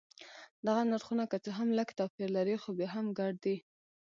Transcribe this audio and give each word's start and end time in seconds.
دغه 0.65 0.81
نرخونه 0.91 1.23
که 1.31 1.37
څه 1.45 1.49
هم 1.57 1.69
لږ 1.77 1.89
توپیر 1.99 2.29
لري 2.37 2.55
خو 2.61 2.69
بیا 2.77 2.89
هم 2.95 3.05
ګډ 3.19 3.33
دي. 3.43 3.55